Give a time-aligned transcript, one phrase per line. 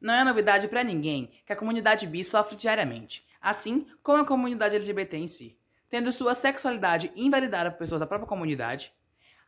[0.00, 4.76] Não é novidade para ninguém que a comunidade bi sofre diariamente, assim como a comunidade
[4.76, 5.58] LGBT em si,
[5.90, 8.92] tendo sua sexualidade invalidada por pessoas da própria comunidade,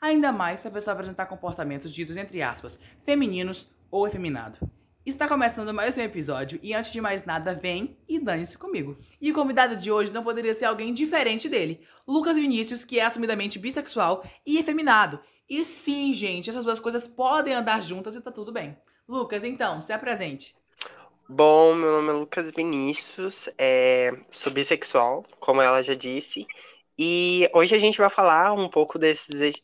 [0.01, 4.59] ainda mais se a pessoa apresentar comportamentos ditos entre aspas femininos ou efeminado.
[5.07, 8.99] Está começando mais um episódio e antes de mais nada, vem e dane-se comigo.
[9.21, 13.05] E o convidado de hoje não poderia ser alguém diferente dele, Lucas Vinícius, que é
[13.05, 15.21] assumidamente bissexual e efeminado.
[15.49, 18.77] E sim, gente, essas duas coisas podem andar juntas e tá tudo bem.
[19.11, 20.55] Lucas, então, se apresente.
[21.29, 26.47] Bom, meu nome é Lucas Vinícius, é, sou bissexual, como ela já disse,
[26.97, 29.61] e hoje a gente vai falar um pouco desses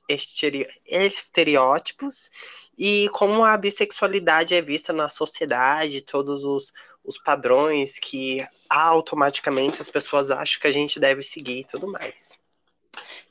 [0.88, 2.28] estereótipos
[2.76, 6.72] e como a bissexualidade é vista na sociedade, todos os,
[7.04, 12.40] os padrões que automaticamente as pessoas acham que a gente deve seguir e tudo mais.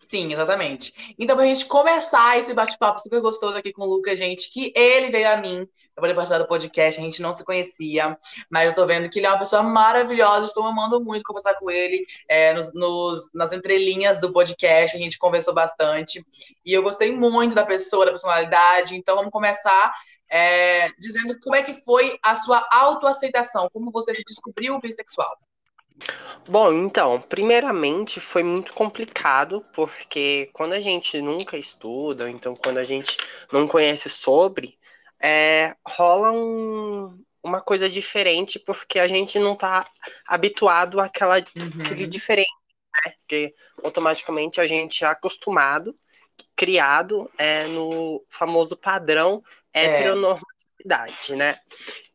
[0.09, 0.93] Sim, exatamente.
[1.17, 5.09] Então, pra gente começar esse bate-papo super gostoso aqui com o Lucas, gente, que ele
[5.09, 8.17] veio a mim pra poder participar do podcast, a gente não se conhecia,
[8.49, 11.71] mas eu tô vendo que ele é uma pessoa maravilhosa, estou amando muito conversar com
[11.71, 16.23] ele é, nos, nos, nas entrelinhas do podcast, a gente conversou bastante,
[16.65, 19.93] e eu gostei muito da pessoa, da personalidade, então vamos começar
[20.29, 25.37] é, dizendo como é que foi a sua autoaceitação, como você se descobriu bissexual.
[26.47, 32.83] Bom, então, primeiramente foi muito complicado, porque quando a gente nunca estuda, então quando a
[32.83, 33.17] gente
[33.51, 34.77] não conhece sobre,
[35.19, 39.89] é, rola um, uma coisa diferente, porque a gente não está
[40.27, 41.81] habituado àquela, uhum.
[41.81, 42.53] àquele diferente,
[43.05, 43.13] né?
[43.19, 45.97] Porque automaticamente a gente é acostumado,
[46.55, 49.43] criado é, no famoso padrão
[49.73, 49.85] é.
[49.85, 51.59] heteronormatividade, né?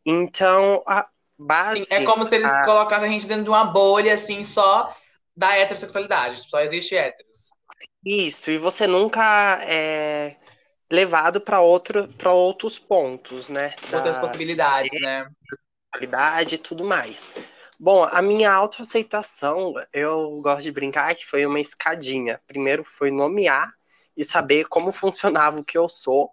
[0.04, 1.08] Então, a,
[1.40, 1.86] base.
[1.86, 2.64] Sim, é como se eles a...
[2.64, 4.94] colocassem a gente dentro de uma bolha, assim, só
[5.36, 6.48] da heterossexualidade.
[6.48, 7.50] Só existe héteros.
[8.04, 10.36] Isso, e você nunca é
[10.90, 13.74] levado para outro, outros pontos, né?
[13.92, 14.20] Outras da...
[14.20, 15.28] possibilidades, né?
[15.92, 17.30] Qualidade e tudo mais.
[17.78, 22.40] Bom, a minha autoaceitação, eu gosto de brincar que foi uma escadinha.
[22.46, 23.72] Primeiro foi nomear
[24.16, 26.30] e saber como funcionava o que eu sou.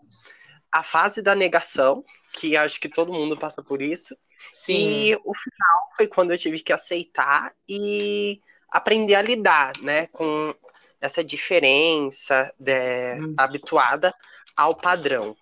[0.72, 2.04] A fase da negação,
[2.34, 4.18] que acho que todo mundo passa por isso.
[4.54, 4.74] Sim.
[4.74, 10.54] E o final foi quando eu tive que aceitar e aprender a lidar, né, com
[11.00, 13.36] essa diferença de, hum.
[13.38, 14.14] habituada
[14.56, 15.36] ao padrão.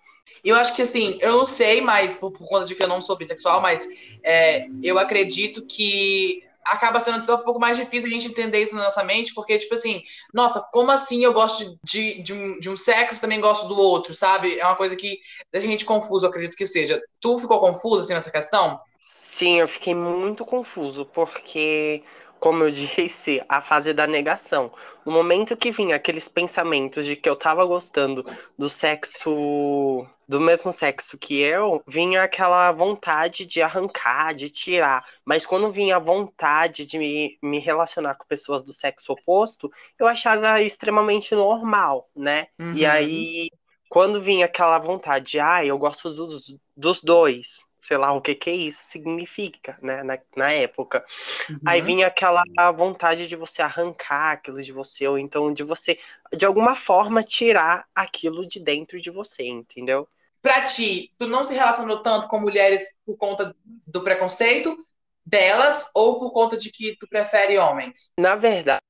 [0.44, 3.00] Eu acho que assim, eu não sei, mas por, por conta de que eu não
[3.00, 3.86] sou bissexual, mas
[4.22, 8.84] é, eu acredito que acaba sendo um pouco mais difícil a gente entender isso na
[8.84, 10.02] nossa mente, porque, tipo assim,
[10.34, 14.14] nossa, como assim eu gosto de, de, um, de um sexo também gosto do outro,
[14.14, 14.58] sabe?
[14.58, 15.18] É uma coisa que
[15.52, 17.00] deixa a gente confuso, eu acredito que seja.
[17.20, 18.80] Tu ficou confuso, assim, nessa questão?
[19.00, 22.02] Sim, eu fiquei muito confuso, porque,
[22.40, 24.72] como eu disse, a fase da negação.
[25.04, 28.24] No momento que vinha aqueles pensamentos de que eu tava gostando
[28.58, 35.06] do sexo, do mesmo sexo que eu, vinha aquela vontade de arrancar, de tirar.
[35.24, 40.06] Mas quando vinha a vontade de me, me relacionar com pessoas do sexo oposto, eu
[40.06, 42.48] achava extremamente normal, né?
[42.58, 42.72] Uhum.
[42.72, 43.50] E aí,
[43.88, 48.34] quando vinha aquela vontade de, ah, eu gosto dos, dos dois, sei lá o que
[48.34, 51.04] que isso significa, né, na, na época.
[51.50, 51.58] Uhum.
[51.66, 52.42] Aí vinha aquela
[52.72, 55.98] vontade de você arrancar aquilo de você, ou então de você,
[56.34, 60.08] de alguma forma, tirar aquilo de dentro de você, entendeu?
[60.40, 63.54] Pra ti, tu não se relacionou tanto com mulheres por conta
[63.86, 64.76] do preconceito
[65.24, 68.12] delas, ou por conta de que tu prefere homens?
[68.16, 68.80] Na verdade,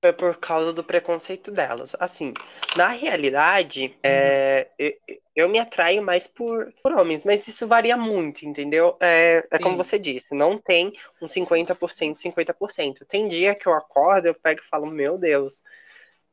[0.00, 1.96] foi por causa do preconceito delas.
[1.98, 2.32] Assim,
[2.76, 4.92] na realidade, é, eu,
[5.34, 8.96] eu, me atraio mais por, por homens, mas isso varia muito, entendeu?
[9.00, 13.04] É, é como você disse, não tem um 50%, 50%.
[13.06, 15.62] Tem dia que eu acordo, eu pego e falo, meu Deus,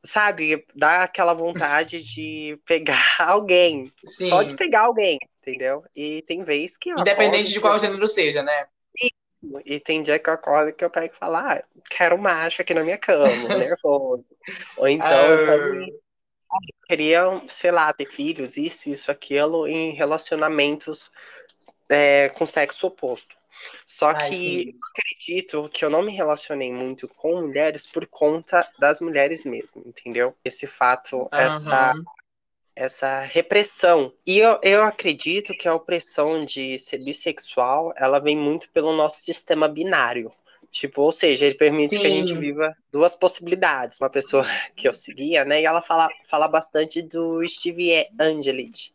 [0.04, 0.64] sabe?
[0.74, 4.28] Dá aquela vontade de pegar alguém, Sim.
[4.28, 5.82] só de pegar alguém, entendeu?
[5.96, 6.90] E tem vez que.
[6.90, 8.66] Independente de qual gênero seja, né?
[9.64, 12.74] E tem dia que eu acordo que eu pego e falo, ah, quero macho aqui
[12.74, 13.26] na minha cama,
[13.58, 14.24] nervoso.
[14.76, 15.88] Ou então, eu
[16.86, 21.10] queria, sei lá, ter filhos, isso, isso, aquilo, em relacionamentos
[21.90, 23.36] é, com sexo oposto.
[23.86, 28.66] Só Ai, que eu acredito que eu não me relacionei muito com mulheres por conta
[28.78, 30.34] das mulheres mesmo, entendeu?
[30.44, 31.28] Esse fato, uhum.
[31.32, 31.94] essa
[32.76, 34.12] essa repressão.
[34.26, 39.20] E eu, eu acredito que a opressão de ser bissexual, ela vem muito pelo nosso
[39.20, 40.32] sistema binário.
[40.70, 42.00] Tipo, ou seja, ele permite Sim.
[42.00, 44.00] que a gente viva duas possibilidades.
[44.00, 44.44] Uma pessoa
[44.76, 48.92] que eu seguia, né, e ela fala, fala bastante do Steve Angelic,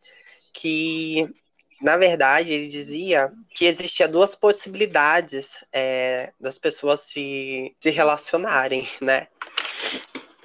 [0.52, 1.34] que,
[1.81, 9.28] na verdade, ele dizia que existia duas possibilidades é, das pessoas se, se relacionarem, né?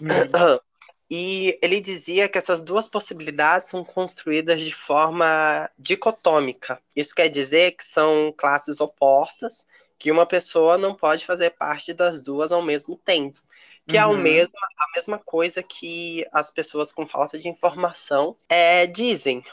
[0.00, 0.06] Hum.
[1.10, 6.80] E ele dizia que essas duas possibilidades são construídas de forma dicotômica.
[6.96, 9.66] Isso quer dizer que são classes opostas,
[9.98, 13.40] que uma pessoa não pode fazer parte das duas ao mesmo tempo.
[13.86, 14.02] Que uhum.
[14.02, 19.44] é o mesmo, a mesma coisa que as pessoas com falta de informação é, dizem.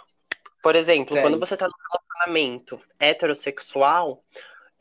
[0.63, 4.23] Por exemplo, quando você está num relacionamento heterossexual,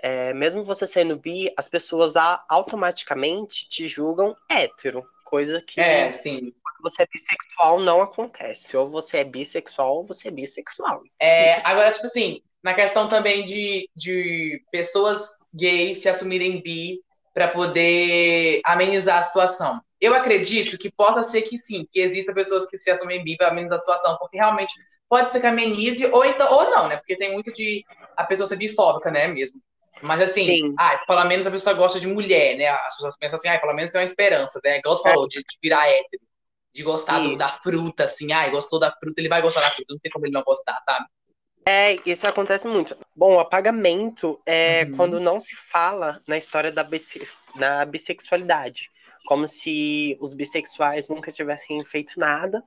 [0.02, 2.14] é, mesmo você sendo bi, as pessoas
[2.49, 5.06] automaticamente te julgam hétero.
[5.25, 6.52] Coisa que é, sim.
[6.80, 8.76] Você é bissexual não acontece.
[8.76, 11.02] Ou você é bissexual ou você é bissexual.
[11.20, 17.00] É, agora, tipo assim, na questão também de, de pessoas gays se assumirem bi
[17.32, 19.80] para poder amenizar a situação.
[20.00, 23.48] Eu acredito que possa ser que sim, que existam pessoas que se assumem bi para
[23.48, 24.72] amenizar a situação, porque realmente
[25.08, 26.96] pode ser que amenize ou então ou não, né?
[26.96, 27.84] Porque tem muito de
[28.16, 29.60] a pessoa ser bifóbica, né, mesmo.
[30.02, 32.68] Mas assim, ah, pelo menos a pessoa gosta de mulher, né?
[32.68, 34.78] As pessoas pensam assim, ah, pelo menos tem uma esperança, né?
[34.78, 36.22] Igual você falou, de, de virar hétero,
[36.72, 39.93] de gostar do, da fruta, assim, ah, gostou da fruta, ele vai gostar da fruta,
[39.93, 41.06] não tem como ele não gostar, sabe?
[41.67, 42.96] É, isso acontece muito.
[43.14, 44.96] Bom, o apagamento é uhum.
[44.96, 47.20] quando não se fala na história da bisse
[47.55, 48.90] na bissexualidade.
[49.26, 52.62] Como se os bissexuais nunca tivessem feito nada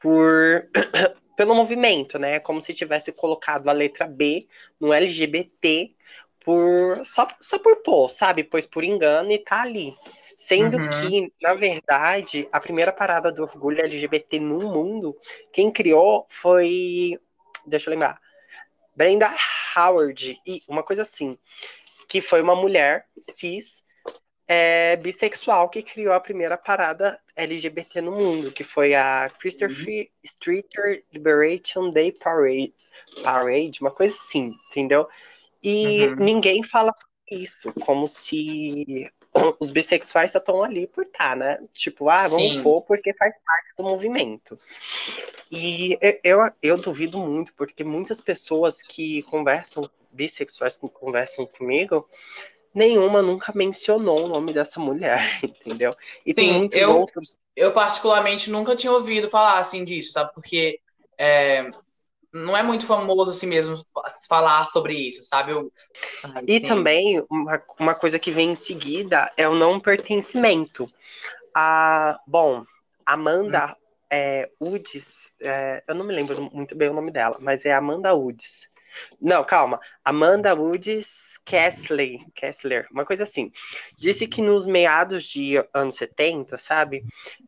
[0.00, 0.68] por
[1.36, 2.38] pelo movimento, né?
[2.38, 4.46] Como se tivesse colocado a letra B
[4.78, 5.94] no LGBT
[6.44, 8.44] por só, só por pôr, sabe?
[8.44, 9.96] Pois por engano e tá ali.
[10.36, 10.90] Sendo uhum.
[10.90, 15.16] que, na verdade, a primeira parada do orgulho LGBT no mundo,
[15.52, 17.18] quem criou foi.
[17.66, 18.20] Deixa eu lembrar.
[18.94, 19.34] Brenda
[19.76, 21.36] Howard, e uma coisa assim,
[22.08, 23.82] que foi uma mulher cis
[24.46, 30.06] é, bissexual que criou a primeira parada LGBT no mundo, que foi a Christopher uhum.
[30.22, 32.74] Streeter Liberation Day Parade,
[33.22, 35.08] Parade, uma coisa assim, entendeu?
[35.64, 36.16] E uhum.
[36.16, 39.10] ninguém fala sobre isso, como se
[39.58, 41.58] os bissexuais só estão ali por tá, né?
[41.72, 42.62] Tipo, ah, vamos Sim.
[42.62, 44.58] pôr porque faz parte do movimento.
[45.50, 52.06] E eu, eu duvido muito, porque muitas pessoas que conversam, bissexuais que conversam comigo,
[52.74, 55.94] nenhuma nunca mencionou o nome dessa mulher, entendeu?
[56.26, 57.36] E Sim, tem muitos eu, outros.
[57.56, 60.32] Eu, particularmente, nunca tinha ouvido falar assim disso, sabe?
[60.34, 60.78] Porque
[61.16, 61.66] é,
[62.34, 63.80] não é muito famoso assim mesmo
[64.28, 65.52] falar sobre isso, sabe?
[65.52, 65.72] Eu...
[66.24, 66.64] Ai, e sim.
[66.64, 70.90] também uma, uma coisa que vem em seguida é o não pertencimento.
[71.54, 72.64] A, bom,
[73.06, 73.74] Amanda hum.
[74.10, 78.12] é, Udes, é, eu não me lembro muito bem o nome dela, mas é Amanda
[78.12, 78.68] Udes.
[79.20, 79.80] Não, calma.
[80.04, 83.50] Amanda Woods Kessler, Kessler, uma coisa assim.
[83.96, 87.04] Disse que nos meados de anos 70, sabe?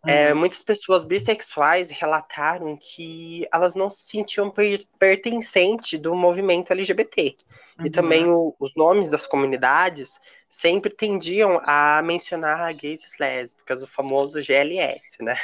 [0.06, 0.30] É, uhum.
[0.30, 7.36] É, muitas pessoas bissexuais relataram que elas não se sentiam per pertencentes do movimento LGBT.
[7.78, 7.86] Uhum.
[7.86, 10.18] E também o, os nomes das comunidades
[10.48, 15.36] sempre tendiam a mencionar gays e lésbicas, o famoso GLS, né?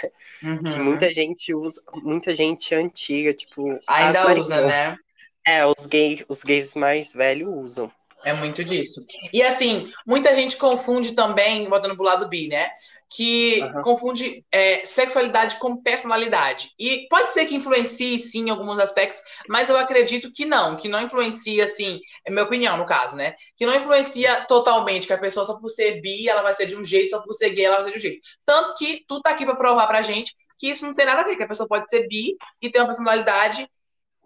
[0.42, 0.58] Uhum.
[0.58, 3.78] Que muita gente usa, muita gente antiga, tipo.
[3.86, 4.98] Ainda usa, né?
[5.46, 7.92] É, os gays, os gays mais velhos usam.
[8.24, 9.04] É muito disso.
[9.32, 12.70] E assim, muita gente confunde também, botando pro lado bi, né?
[13.10, 13.82] Que uhum.
[13.82, 16.70] confunde é, sexualidade com personalidade.
[16.78, 20.88] E pode ser que influencie, sim, em alguns aspectos, mas eu acredito que não, que
[20.88, 23.34] não influencia, assim, é minha opinião, no caso, né?
[23.56, 26.76] Que não influencia totalmente, que a pessoa só por ser bi, ela vai ser de
[26.76, 28.20] um jeito, só por ser gay, ela vai ser de um jeito.
[28.46, 31.24] Tanto que tu tá aqui pra provar pra gente que isso não tem nada a
[31.24, 33.68] ver, que a pessoa pode ser bi e ter uma personalidade,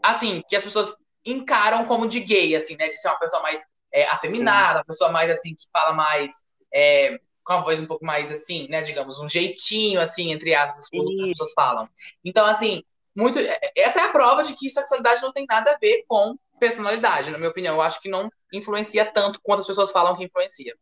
[0.03, 0.95] assim, que as pessoas
[1.27, 2.89] encaram como de gay, assim, né?
[2.89, 3.63] De ser uma pessoa mais
[3.93, 6.45] é, afeminada, uma pessoa mais, assim, que fala mais...
[6.73, 8.83] É, com a voz um pouco mais, assim, né?
[8.83, 11.89] Digamos, um jeitinho, assim, entre aspas, como as pessoas falam.
[12.25, 12.83] Então, assim,
[13.15, 13.39] muito...
[13.39, 17.31] É, essa é a prova de que sexualidade não tem nada a ver com personalidade,
[17.31, 17.77] na minha opinião.
[17.77, 20.75] Eu acho que não influencia tanto quanto as pessoas falam que influencia.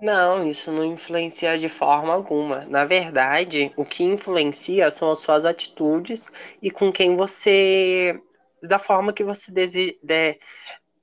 [0.00, 2.64] Não, isso não influencia de forma alguma.
[2.66, 8.20] Na verdade, o que influencia são as suas atitudes e com quem você
[8.66, 10.38] da forma que você dese de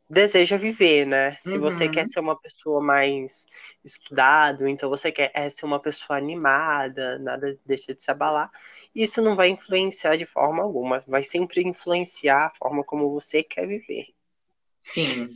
[0.10, 1.38] deseja viver, né?
[1.42, 1.62] Se uhum.
[1.62, 3.46] você quer ser uma pessoa mais
[3.84, 8.52] estudada, então você quer é, ser uma pessoa animada, nada deixa de se abalar,
[8.94, 13.68] isso não vai influenciar de forma alguma, vai sempre influenciar a forma como você quer
[13.68, 14.08] viver.
[14.80, 15.30] Sim.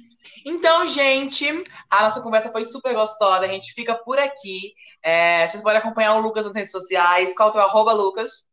[0.46, 1.46] Então, gente,
[1.90, 3.46] a nossa conversa foi super gostosa.
[3.46, 4.74] A gente fica por aqui.
[5.02, 7.34] É, vocês podem acompanhar o Lucas nas redes sociais.
[7.34, 8.50] Qual é o teu arroba, Lucas?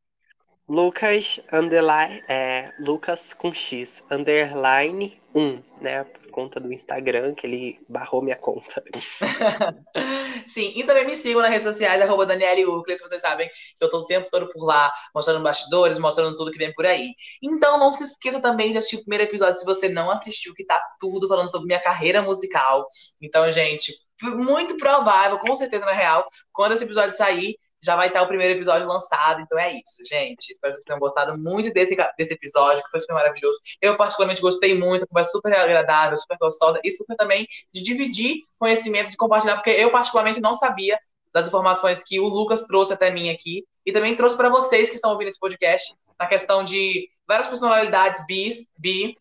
[0.66, 6.04] Lucas, underline, é, Lucas com X, underline 1, né?
[6.04, 8.82] Por conta do Instagram, que ele barrou minha conta.
[10.46, 13.90] Sim, e também me sigam nas redes sociais, arroba Daniele Ucles, vocês sabem que eu
[13.90, 17.10] tô o tempo todo por lá, mostrando bastidores, mostrando tudo que vem por aí.
[17.42, 20.64] Então não se esqueça também de assistir o primeiro episódio, se você não assistiu, que
[20.64, 22.86] tá tudo falando sobre minha carreira musical.
[23.20, 23.92] Então, gente,
[24.22, 28.54] muito provável, com certeza na real, quando esse episódio sair, já vai estar o primeiro
[28.54, 29.40] episódio lançado.
[29.40, 30.50] Então é isso, gente.
[30.50, 33.60] Espero que vocês tenham gostado muito desse, desse episódio, que foi super maravilhoso.
[33.80, 39.10] Eu, particularmente, gostei muito, conversa super agradável, super gostosa e super também de dividir conhecimentos,
[39.10, 40.98] de compartilhar, porque eu, particularmente, não sabia
[41.32, 44.96] das informações que o Lucas trouxe até mim aqui e também trouxe para vocês que
[44.96, 49.16] estão ouvindo esse podcast, na questão de várias personalidades bis, bi,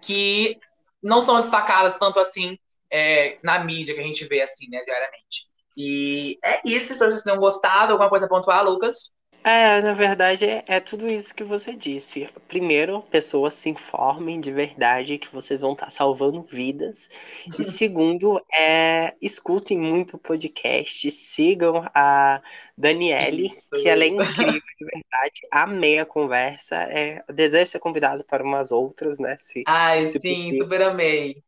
[0.00, 0.58] que
[1.02, 2.58] não são destacadas tanto assim
[2.90, 5.45] é, na mídia que a gente vê assim, né, diariamente.
[5.76, 7.92] E é isso, espero que vocês tenham gostado.
[7.92, 9.12] Alguma coisa a pontuar, Lucas?
[9.48, 12.26] É, na verdade, é, é, tudo isso que você disse.
[12.48, 17.08] Primeiro, pessoas se informem de verdade que vocês vão estar salvando vidas.
[17.56, 22.42] E segundo, é, escutem muito o podcast, sigam a
[22.76, 23.68] Daniele, isso.
[23.80, 25.40] que ela é incrível, de verdade.
[25.52, 26.76] Amei a conversa.
[26.82, 29.36] É, desejo ser convidado para umas outras, né?
[29.38, 30.62] Se, Ai, se sim, possível.
[30.64, 31.40] super amei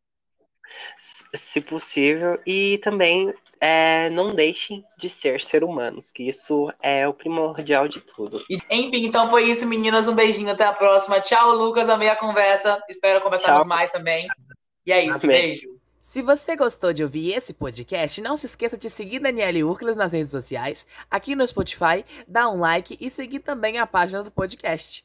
[0.99, 7.15] se possível, e também é, não deixem de ser ser humanos, que isso é o
[7.15, 8.45] primordial de tudo.
[8.49, 10.09] Enfim, então foi isso, meninas.
[10.09, 11.21] Um beijinho, até a próxima.
[11.21, 11.89] Tchau, Lucas.
[11.89, 12.83] Amei a conversa.
[12.89, 13.69] Espero conversarmos Tchau.
[13.69, 14.27] mais também.
[14.87, 15.41] E é isso, Amém.
[15.41, 15.79] beijo.
[16.01, 20.13] Se você gostou de ouvir esse podcast, não se esqueça de seguir Daniele Urcles nas
[20.13, 25.05] redes sociais, aqui no Spotify, dar um like e seguir também a página do podcast.